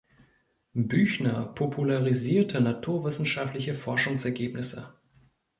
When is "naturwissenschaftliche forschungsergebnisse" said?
2.59-4.95